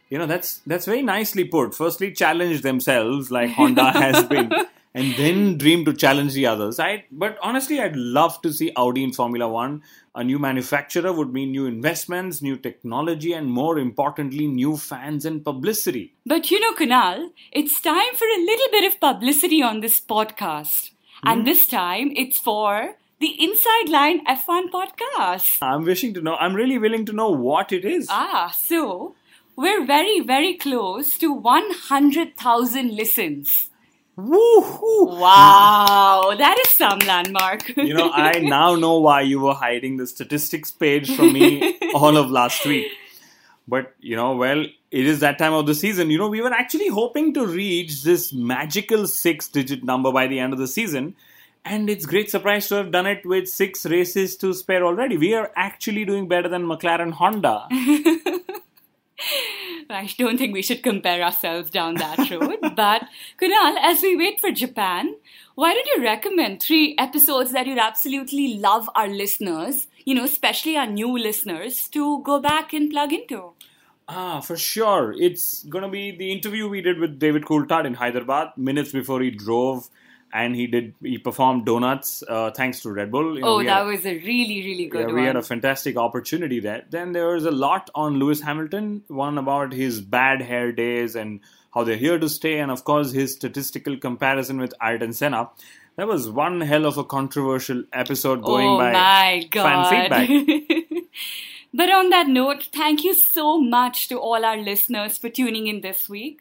You 0.08 0.18
know, 0.18 0.26
that's 0.26 0.60
that's 0.66 0.86
very 0.86 1.02
nicely 1.02 1.44
put. 1.44 1.74
Firstly, 1.74 2.12
challenge 2.12 2.62
themselves 2.62 3.30
like 3.30 3.50
Honda 3.58 3.90
has 3.92 4.24
been, 4.24 4.52
and 4.94 5.14
then 5.16 5.58
dream 5.58 5.84
to 5.84 5.92
challenge 5.92 6.34
the 6.34 6.46
others. 6.46 6.78
I 6.78 7.04
but 7.10 7.38
honestly, 7.42 7.80
I'd 7.80 7.96
love 7.96 8.40
to 8.42 8.52
see 8.52 8.72
Audi 8.76 9.04
in 9.04 9.12
Formula 9.12 9.48
One. 9.48 9.82
A 10.14 10.22
new 10.22 10.38
manufacturer 10.38 11.12
would 11.12 11.32
mean 11.32 11.52
new 11.52 11.66
investments, 11.66 12.42
new 12.42 12.56
technology, 12.56 13.32
and 13.32 13.50
more 13.50 13.78
importantly, 13.78 14.46
new 14.46 14.76
fans 14.76 15.24
and 15.24 15.44
publicity. 15.44 16.14
But 16.26 16.50
you 16.50 16.60
know, 16.60 16.74
Kunal, 16.74 17.30
it's 17.50 17.80
time 17.80 18.14
for 18.14 18.26
a 18.26 18.44
little 18.44 18.70
bit 18.70 18.92
of 18.92 19.00
publicity 19.00 19.62
on 19.62 19.80
this 19.80 20.00
podcast. 20.00 20.90
And 21.24 21.46
this 21.46 21.68
time 21.68 22.12
it's 22.16 22.38
for 22.38 22.96
the 23.20 23.42
Inside 23.42 23.88
Line 23.88 24.26
F1 24.26 24.70
podcast. 24.70 25.58
I'm 25.62 25.84
wishing 25.84 26.12
to 26.14 26.20
know. 26.20 26.34
I'm 26.34 26.54
really 26.54 26.78
willing 26.78 27.06
to 27.06 27.12
know 27.12 27.30
what 27.30 27.72
it 27.72 27.84
is. 27.84 28.08
Ah, 28.10 28.50
so 28.50 29.14
we're 29.54 29.84
very, 29.86 30.18
very 30.20 30.54
close 30.54 31.16
to 31.18 31.32
100,000 31.32 32.96
listens. 32.96 33.70
Woohoo! 34.16 35.18
Wow, 35.18 36.34
that 36.36 36.58
is 36.66 36.72
some 36.72 36.98
landmark. 37.00 37.66
You 37.76 37.94
know, 37.94 38.10
I 38.12 38.40
now 38.40 38.74
know 38.74 38.98
why 38.98 39.22
you 39.22 39.40
were 39.40 39.54
hiding 39.54 39.96
the 39.96 40.06
statistics 40.06 40.70
page 40.70 41.14
from 41.16 41.32
me 41.32 41.78
all 41.94 42.16
of 42.16 42.30
last 42.30 42.66
week. 42.66 42.92
But, 43.66 43.94
you 44.00 44.16
know, 44.16 44.36
well, 44.36 44.66
it 44.90 45.06
is 45.06 45.20
that 45.20 45.38
time 45.38 45.54
of 45.54 45.66
the 45.66 45.74
season. 45.74 46.10
You 46.10 46.18
know, 46.18 46.28
we 46.28 46.42
were 46.42 46.52
actually 46.52 46.88
hoping 46.88 47.32
to 47.34 47.46
reach 47.46 48.02
this 48.02 48.32
magical 48.32 49.06
six 49.06 49.48
digit 49.48 49.82
number 49.84 50.12
by 50.12 50.26
the 50.26 50.40
end 50.40 50.52
of 50.52 50.58
the 50.58 50.68
season. 50.68 51.14
And 51.64 51.88
it's 51.88 52.04
great 52.04 52.28
surprise 52.28 52.68
to 52.68 52.74
have 52.74 52.90
done 52.90 53.06
it 53.06 53.24
with 53.24 53.48
six 53.48 53.86
races 53.86 54.36
to 54.38 54.52
spare 54.52 54.84
already. 54.84 55.16
We 55.16 55.34
are 55.34 55.52
actually 55.54 56.04
doing 56.04 56.26
better 56.26 56.48
than 56.48 56.64
McLaren 56.64 57.12
Honda. 57.12 57.68
I 59.94 60.08
don't 60.18 60.38
think 60.38 60.52
we 60.52 60.62
should 60.62 60.82
compare 60.82 61.22
ourselves 61.22 61.70
down 61.70 61.94
that 61.94 62.30
road. 62.30 62.58
but 62.76 63.02
Kunal, 63.40 63.76
as 63.82 64.02
we 64.02 64.16
wait 64.16 64.40
for 64.40 64.50
Japan, 64.50 65.14
why 65.54 65.74
don't 65.74 65.86
you 65.96 66.02
recommend 66.02 66.62
three 66.62 66.94
episodes 66.98 67.52
that 67.52 67.66
you'd 67.66 67.78
absolutely 67.78 68.58
love 68.58 68.88
our 68.94 69.08
listeners, 69.08 69.86
you 70.04 70.14
know, 70.14 70.24
especially 70.24 70.76
our 70.76 70.86
new 70.86 71.18
listeners, 71.18 71.88
to 71.88 72.22
go 72.22 72.40
back 72.40 72.72
and 72.72 72.90
plug 72.90 73.12
into? 73.12 73.52
Ah, 74.08 74.40
for 74.40 74.56
sure. 74.56 75.14
It's 75.18 75.62
going 75.64 75.84
to 75.84 75.90
be 75.90 76.10
the 76.10 76.32
interview 76.32 76.68
we 76.68 76.82
did 76.82 76.98
with 76.98 77.18
David 77.18 77.44
Coulthard 77.44 77.86
in 77.86 77.94
Hyderabad 77.94 78.48
minutes 78.56 78.92
before 78.92 79.20
he 79.20 79.30
drove 79.30 79.88
and 80.32 80.56
he 80.56 80.66
did 80.66 80.94
he 81.02 81.18
performed 81.18 81.66
donuts 81.66 82.22
uh, 82.28 82.50
thanks 82.50 82.80
to 82.80 82.90
Red 82.90 83.10
Bull. 83.10 83.34
You 83.34 83.42
know, 83.42 83.48
oh, 83.48 83.62
that 83.62 83.78
had, 83.78 83.86
was 83.86 84.06
a 84.06 84.16
really 84.18 84.64
really 84.64 84.86
good 84.86 85.00
yeah, 85.00 85.06
one. 85.06 85.14
We 85.16 85.24
had 85.24 85.36
a 85.36 85.42
fantastic 85.42 85.96
opportunity 85.96 86.60
there. 86.60 86.84
Then 86.90 87.12
there 87.12 87.28
was 87.28 87.44
a 87.44 87.50
lot 87.50 87.90
on 87.94 88.18
Lewis 88.18 88.40
Hamilton, 88.40 89.02
one 89.08 89.38
about 89.38 89.72
his 89.72 90.00
bad 90.00 90.40
hair 90.40 90.72
days 90.72 91.14
and 91.16 91.40
how 91.74 91.84
they're 91.84 91.96
here 91.96 92.18
to 92.18 92.28
stay, 92.28 92.58
and 92.58 92.70
of 92.70 92.84
course 92.84 93.12
his 93.12 93.32
statistical 93.32 93.96
comparison 93.96 94.58
with 94.58 94.74
Ayrton 94.80 95.12
Senna. 95.12 95.50
That 95.96 96.08
was 96.08 96.30
one 96.30 96.62
hell 96.62 96.86
of 96.86 96.96
a 96.96 97.04
controversial 97.04 97.84
episode 97.92 98.42
going 98.42 98.66
oh 98.66 98.78
by 98.78 98.92
my 98.92 99.48
God. 99.50 99.90
fan 99.90 100.08
feedback. 100.08 101.04
but 101.74 101.90
on 101.90 102.08
that 102.08 102.28
note, 102.28 102.68
thank 102.72 103.04
you 103.04 103.12
so 103.12 103.60
much 103.60 104.08
to 104.08 104.18
all 104.18 104.42
our 104.42 104.56
listeners 104.56 105.18
for 105.18 105.28
tuning 105.28 105.66
in 105.66 105.82
this 105.82 106.08
week. 106.08 106.40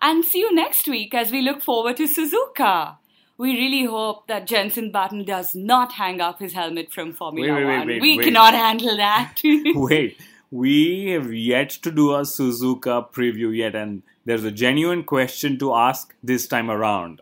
And 0.00 0.24
see 0.24 0.38
you 0.38 0.54
next 0.54 0.86
week 0.86 1.14
as 1.14 1.32
we 1.32 1.42
look 1.42 1.62
forward 1.62 1.96
to 1.96 2.06
Suzuka 2.06 2.98
we 3.38 3.52
really 3.52 3.84
hope 3.84 4.26
that 4.28 4.46
Jenson 4.46 4.90
Button 4.90 5.24
does 5.24 5.54
not 5.54 5.92
hang 5.92 6.20
up 6.20 6.40
his 6.40 6.52
helmet 6.52 6.92
from 6.92 7.12
Formula 7.12 7.52
wait, 7.52 7.64
wait, 7.64 7.78
One. 7.78 7.86
Wait, 7.86 8.02
we 8.02 8.18
cannot 8.18 8.54
handle 8.54 8.96
that. 8.96 9.34
wait, 9.44 10.18
we 10.50 11.10
have 11.10 11.32
yet 11.32 11.70
to 11.70 11.90
do 11.90 12.12
a 12.14 12.22
Suzuka 12.22 13.12
preview 13.12 13.54
yet, 13.54 13.74
and 13.74 14.02
there's 14.24 14.44
a 14.44 14.50
genuine 14.50 15.04
question 15.04 15.58
to 15.58 15.74
ask 15.74 16.14
this 16.22 16.46
time 16.46 16.70
around. 16.70 17.20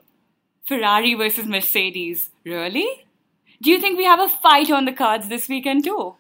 Ferrari 0.66 1.14
versus 1.14 1.47
Mercedes. 1.47 2.30
Really? 2.44 3.06
Do 3.61 3.71
you 3.71 3.80
think 3.80 3.99
we 3.99 4.04
have 4.04 4.21
a 4.21 4.28
fight 4.28 4.71
on 4.71 4.85
the 4.85 4.92
cards 4.92 5.28
this 5.28 5.49
weekend 5.49 5.85
too? 5.85 6.14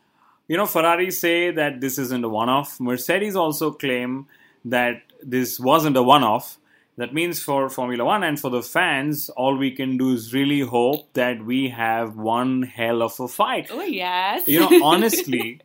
You 0.48 0.56
know, 0.56 0.66
Ferrari 0.66 1.10
say 1.10 1.50
that 1.50 1.80
this 1.80 1.98
isn't 1.98 2.24
a 2.24 2.28
one 2.28 2.48
off. 2.48 2.78
Mercedes 2.78 3.36
also 3.36 3.70
claim 3.70 4.26
that 4.64 5.02
this 5.22 5.58
wasn't 5.58 5.96
a 5.96 6.02
one 6.02 6.22
off 6.22 6.58
that 6.96 7.12
means 7.12 7.42
for 7.42 7.68
Formula 7.68 8.04
One 8.04 8.22
and 8.22 8.38
for 8.38 8.50
the 8.50 8.62
fans, 8.62 9.28
all 9.30 9.56
we 9.56 9.70
can 9.72 9.96
do 9.96 10.12
is 10.12 10.32
really 10.32 10.60
hope 10.60 11.12
that 11.14 11.44
we 11.44 11.70
have 11.70 12.16
one 12.16 12.62
hell 12.62 13.02
of 13.02 13.18
a 13.18 13.28
fight. 13.28 13.68
Oh, 13.70 13.82
yes. 13.82 14.46
You 14.46 14.60
know, 14.60 14.80
honestly, 14.84 15.60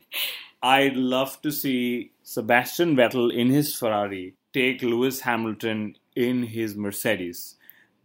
I'd 0.61 0.95
love 0.95 1.41
to 1.43 1.51
see 1.51 2.11
Sebastian 2.23 2.95
Vettel 2.95 3.33
in 3.33 3.49
his 3.49 3.75
Ferrari 3.75 4.35
take 4.53 4.81
Lewis 4.81 5.21
Hamilton 5.21 5.95
in 6.15 6.43
his 6.43 6.75
Mercedes. 6.75 7.55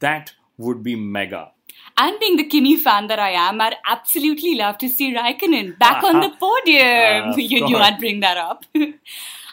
That 0.00 0.32
would 0.58 0.82
be 0.82 0.94
mega. 0.94 1.52
And 1.96 2.18
being 2.20 2.36
the 2.36 2.44
Kimi 2.44 2.76
fan 2.76 3.06
that 3.06 3.18
I 3.18 3.30
am, 3.30 3.60
I'd 3.60 3.76
absolutely 3.86 4.56
love 4.56 4.78
to 4.78 4.88
see 4.88 5.14
Raikkonen 5.14 5.78
back 5.78 6.02
on 6.02 6.20
the 6.20 6.30
podium. 6.38 7.30
Uh, 7.30 7.36
you 7.36 7.64
knew 7.64 7.76
I'd 7.76 7.98
bring 7.98 8.20
that 8.20 8.36
up. 8.36 8.64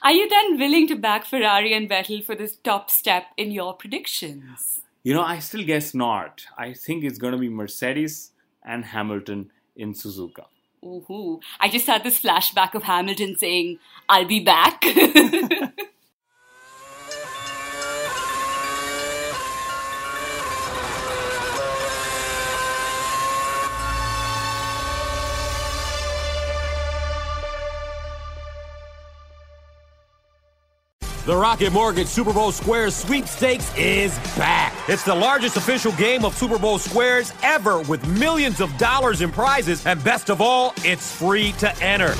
Are 0.03 0.11
you 0.11 0.27
then 0.27 0.57
willing 0.57 0.87
to 0.87 0.95
back 0.95 1.25
Ferrari 1.25 1.73
and 1.73 1.87
Vettel 1.87 2.23
for 2.23 2.33
this 2.33 2.55
top 2.55 2.89
step 2.89 3.25
in 3.37 3.51
your 3.51 3.75
predictions? 3.75 4.79
You 5.03 5.13
know, 5.13 5.21
I 5.21 5.37
still 5.37 5.63
guess 5.63 5.93
not. 5.93 6.41
I 6.57 6.73
think 6.73 7.03
it's 7.03 7.19
going 7.19 7.33
to 7.33 7.37
be 7.37 7.49
Mercedes 7.49 8.31
and 8.63 8.83
Hamilton 8.83 9.51
in 9.75 9.93
Suzuka. 9.93 10.45
Ooh, 10.83 11.39
I 11.59 11.69
just 11.69 11.85
had 11.85 12.03
this 12.03 12.19
flashback 12.19 12.73
of 12.73 12.83
Hamilton 12.83 13.37
saying, 13.37 13.77
I'll 14.09 14.25
be 14.25 14.39
back. 14.39 14.83
The 31.23 31.37
Rocket 31.37 31.71
Mortgage 31.71 32.07
Super 32.07 32.33
Bowl 32.33 32.51
Squares 32.51 32.95
sweepstakes 32.95 33.71
is 33.77 34.17
back. 34.35 34.73
It's 34.89 35.03
the 35.03 35.13
largest 35.13 35.55
official 35.55 35.91
game 35.91 36.25
of 36.25 36.35
Super 36.35 36.57
Bowl 36.57 36.79
Squares 36.79 37.31
ever 37.43 37.79
with 37.81 38.03
millions 38.17 38.59
of 38.59 38.75
dollars 38.79 39.21
in 39.21 39.31
prizes, 39.31 39.85
and 39.85 40.03
best 40.03 40.31
of 40.31 40.41
all, 40.41 40.73
it's 40.77 41.15
free 41.15 41.51
to 41.59 41.71
enter. 41.77 42.15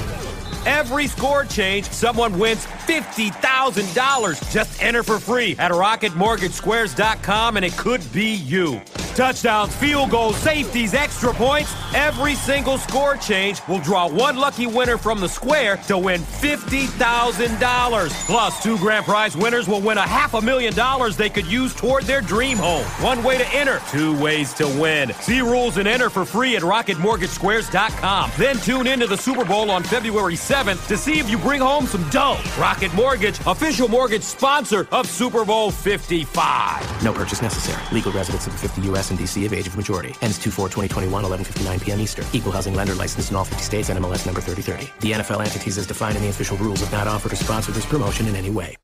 Every 0.67 1.07
score 1.07 1.45
change, 1.45 1.89
someone 1.89 2.37
wins 2.37 2.67
$50,000. 2.85 4.51
Just 4.51 4.83
enter 4.83 5.01
for 5.01 5.17
free 5.17 5.55
at 5.57 5.71
rocketmortgagesquares.com 5.71 7.55
and 7.57 7.65
it 7.65 7.75
could 7.75 8.13
be 8.13 8.35
you. 8.35 8.81
Touchdowns, 9.15 9.75
field 9.75 10.09
goals, 10.09 10.37
safeties, 10.37 10.93
extra 10.93 11.33
points. 11.33 11.73
Every 11.93 12.35
single 12.35 12.77
score 12.77 13.17
change 13.17 13.59
will 13.67 13.79
draw 13.79 14.07
one 14.07 14.37
lucky 14.37 14.67
winner 14.67 14.97
from 14.97 15.19
the 15.19 15.27
square 15.27 15.75
to 15.87 15.97
win 15.97 16.21
$50,000. 16.21 18.25
Plus, 18.25 18.63
two 18.63 18.77
grand 18.77 19.05
prize 19.05 19.35
winners 19.35 19.67
will 19.67 19.81
win 19.81 19.97
a 19.97 20.01
half 20.01 20.33
a 20.33 20.41
million 20.41 20.73
dollars 20.73 21.17
they 21.17 21.29
could 21.29 21.45
use 21.45 21.75
toward 21.75 22.03
their 22.03 22.21
dream 22.21 22.57
home. 22.57 22.85
One 23.03 23.21
way 23.23 23.37
to 23.37 23.47
enter, 23.53 23.81
two 23.89 24.17
ways 24.21 24.53
to 24.53 24.65
win. 24.79 25.13
See 25.15 25.41
rules 25.41 25.77
and 25.77 25.87
enter 25.87 26.09
for 26.09 26.23
free 26.23 26.55
at 26.55 26.61
rocketmortgagesquares.com. 26.61 28.31
Then 28.37 28.55
tune 28.57 28.87
into 28.87 29.07
the 29.07 29.17
Super 29.17 29.43
Bowl 29.43 29.69
on 29.69 29.83
February 29.83 30.35
7th 30.35 30.87
to 30.87 30.97
see 30.97 31.19
if 31.19 31.29
you 31.29 31.37
bring 31.37 31.59
home 31.61 31.87
some 31.87 32.07
dough. 32.09 32.39
Rocket 32.57 32.93
Mortgage, 32.93 33.39
official 33.45 33.89
mortgage 33.89 34.23
sponsor 34.23 34.87
of 34.91 35.07
Super 35.07 35.43
Bowl 35.43 35.71
55. 35.71 37.03
No 37.03 37.11
purchase 37.11 37.41
necessary. 37.41 37.81
Legal 37.91 38.11
residents 38.13 38.47
of 38.47 38.53
the 38.53 38.59
50 38.59 38.81
U.S. 38.83 39.00
and 39.09 39.17
D.C. 39.17 39.45
of 39.47 39.53
age 39.53 39.65
of 39.65 39.75
majority. 39.75 40.13
Ends 40.21 40.37
2-4-2021, 40.37 41.09
11.59 41.09 41.81
p.m. 41.81 41.99
Eastern. 41.99 42.25
Equal 42.33 42.51
housing 42.51 42.75
lender 42.75 42.93
licensed 42.93 43.31
in 43.31 43.37
all 43.37 43.45
50 43.45 43.63
states. 43.63 43.89
NMLS 43.89 44.27
number 44.27 44.41
3030. 44.41 44.91
The 44.99 45.13
NFL 45.23 45.39
entities 45.39 45.79
as 45.79 45.87
defined 45.87 46.17
in 46.17 46.21
the 46.21 46.29
official 46.29 46.57
rules 46.57 46.81
have 46.81 46.91
not 46.91 47.07
offered 47.07 47.33
or 47.33 47.37
sponsored 47.37 47.73
this 47.73 47.87
promotion 47.87 48.27
in 48.27 48.35
any 48.35 48.51
way. 48.51 48.75